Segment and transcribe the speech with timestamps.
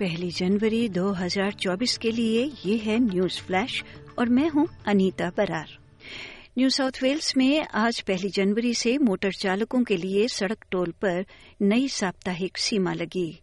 [0.00, 3.84] पहली जनवरी 2024 के लिए ये है न्यूज़ फ्लैश
[4.18, 5.78] और मैं हूँ Anita Brar.
[6.58, 11.26] New South Wales में आज पहली जनवरी से मोटर चालकों के लिए सड़क टोल पर
[11.62, 13.40] नई साप्ताहिक सीमा लगी।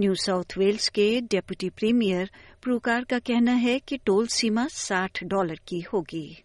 [0.00, 2.30] न्यू साउथ वेल्स के डेप्यूटी प्रीमियर
[2.62, 6.42] प्रूकार का कहना है कि टोल सीमा 60 डॉलर की होगी।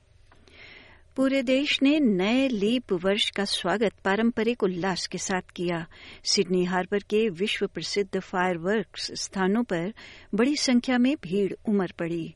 [1.16, 5.86] पूरे देश ने नए लीप वर्ष का स्वागत पारंपरिक उल्लास के साथ किया।
[6.23, 9.94] सिडनी हार्बर के विश्व प्रसिद्ध फायरवर्क्स स्थानों पर
[10.36, 12.36] बड़ी संख्या में भीड़ उमड़ पड़ी।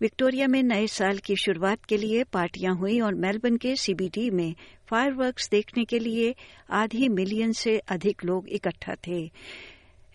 [0.00, 4.54] विक्टोरिया में नए साल की शुरुआत के लिए पार्टियाँ हुई और मेलबर्न के सीबीडी में
[4.90, 6.34] फायरवर्क्स देखने के लिए
[6.70, 9.30] आधी मिलियन से अधिक लोग इकट्ठा थे।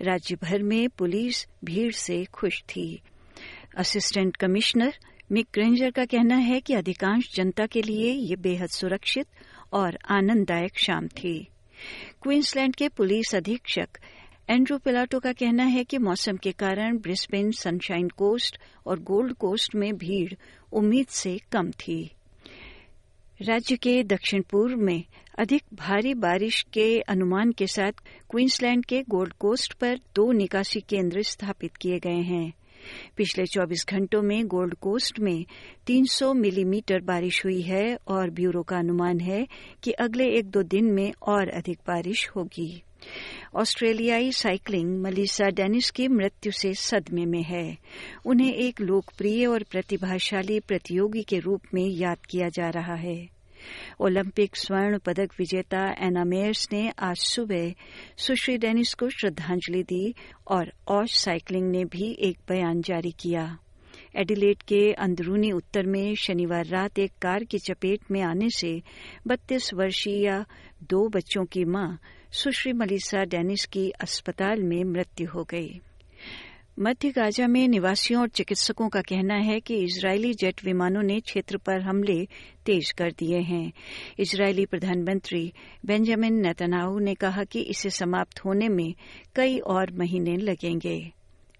[0.01, 3.01] राज्य भर में पुलिस भीड़ से खुश थी।
[3.77, 4.93] असिस्टेंट कमिश्नर
[5.33, 9.27] मिक ग्रेंजर का कहना है कि अधिकांश जनता के लिए ये बेहद सुरक्षित
[9.73, 11.47] और आनंददायक शाम थी।
[12.21, 13.87] क्वींसलैंड के पुलिस अधीक्षक
[14.49, 19.75] एंड्रू पिलाटो का कहना है कि मौसम के कारण ब्रिस्बेन सनशाइन कोस्ट और गोल्ड कोस्ट
[19.75, 20.33] में भीड़
[20.73, 22.11] उम्मीद से कम थी।
[23.41, 25.03] राज्य के दक्षिण पूर्व में
[25.39, 27.91] अधिक भारी बारिश के अनुमान के साथ
[28.29, 32.53] क्वींसलैंड के गोल्ड कोस्ट पर दो निकासी केंद्र स्थापित किए गए हैं।
[33.17, 35.45] पिछले 24 घंटों में गोल्ड कोस्ट में
[35.87, 39.47] 300 मिलीमीटर बारिश हुई है और ब्यूरो का अनुमान है
[39.83, 42.83] कि अगले एक दो दिन में और अधिक बारिश होगी।
[43.55, 47.77] ऑस्ट्रेलियाई साइकिलिंग मलिसा डेनिस की मृत्यु से सदमे में है।
[48.25, 53.42] उन्हें एक लोकप्रिय और प्रतिभाशाली प्रतियोगी के रूप में याद किया जा रहा है।
[53.99, 57.73] ओलंपिक स्वर्ण पदक विजेता एना मेयर्स ने आज सुबह
[58.25, 60.13] सुश्री डेनिस को श्रद्धांजलि दी
[60.47, 63.45] और ऑश साइकिलिंग ने भी एक बयान जारी किया
[64.17, 68.81] एडिलेट के अंदरूनी उत्तर में शनिवार रात एक कार की चपेट में आने से
[69.27, 70.43] बत्तीस वर्षीय
[70.89, 71.87] दो बच्चों की माँ
[72.33, 75.81] सुश्री मलिसा डेनिस की अस्पताल में मृत्यु हो गई
[76.79, 81.57] मध्य गाजा में निवासियों और चिकित्सकों का कहना है कि इजरायली जेट विमानों ने क्षेत्र
[81.57, 82.27] पर हमले
[82.65, 83.71] तेज कर दिए हैं।
[84.19, 85.53] इजरायली प्रधानमंत्री
[85.85, 88.93] बेंजामिन नेतनाहू ने कहा कि इसे समाप्त होने में
[89.35, 91.11] कई और महीने लगेंगे।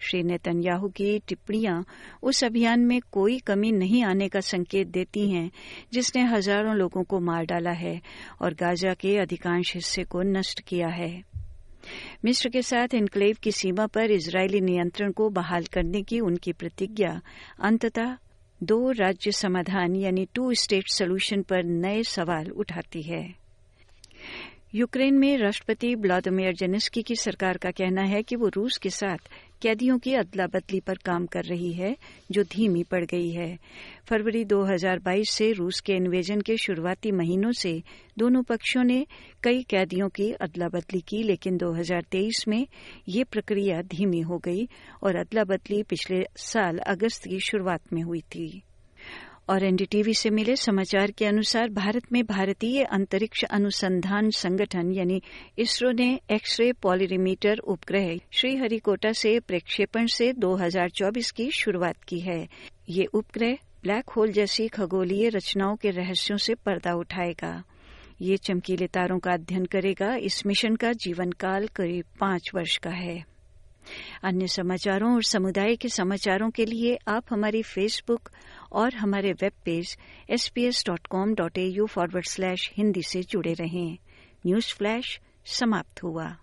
[0.01, 1.85] श्री नेतन्याहू की टिप्पणियाँ
[2.23, 5.51] उस अभियान में कोई कमी नहीं आने का संकेत देती हैं,
[5.93, 8.01] जिसने हज़ारों लोगों को मार डाला है
[8.41, 11.32] और गाजा के अधिकांश हिस्से को नष्ट किया है।
[12.25, 17.21] मिस्र के साथ इनक्लेव की सीमा पर इजरायली नियंत्रण को बहाल करने की उनकी प्रतिज्ञा।
[17.61, 18.17] अंततः
[18.63, 23.42] दो राज्य समाधान यानी टू स्टेट सोल्यूशन पर नए सवाल उठाती है।
[24.75, 29.17] यूक्रेन में राष्ट्रपति व्लादिमीर जेनेस्की की सरकार का कहना है कि वो रूस के साथ
[29.61, 31.97] कैदियों की अदला बदली पर काम कर रही है,
[32.31, 33.59] जो धीमी पड़ गई है।
[34.09, 37.83] फरवरी 2022 से रूस के इन्वेजन के शुरुआती महीनों से
[38.17, 39.05] दोनों पक्षों ने
[39.43, 42.67] कई कैदियों की अदला बदली की, लेकिन 2023 में
[43.09, 44.69] ये प्रक्रिया धीमी हो गई
[45.03, 48.63] और अदला बदली पिछले साल अगस्त की शुरुआत में हुई थी।
[49.49, 55.21] और एनडीटीवी से मिले समाचार के अनुसार भारत में भारतीय अंतरिक्ष अनुसंधान संगठन, यानी
[55.57, 62.47] इसरो ने एक्सरे पॉलिरीमीटर उपग्रह श्रीहरिकोटा से प्रक्षेपण से 2024 की शुरुआत की है।
[62.89, 67.63] ये उपग्रह ब्लैक होल जैसी खगोलीय रचनाओं के रहस्यों से पर्दा उठाएगा।
[68.21, 72.89] ये चमकीले तारों का अध्ययन करेगा। इस मिशन का जीवन काल करीब पाँच वर्ष का
[72.89, 73.33] है।
[74.23, 78.29] अन्य समाचारों और समुदाय के समाचारों के लिए आप हमारी फेसबुक
[78.73, 79.97] और हमारे web page
[80.29, 83.97] S P S dot com dot A U forward slash Hindi से जुड़े रहें।
[84.45, 86.37] न्यूज़ फ्लैश समाप्त हुआ।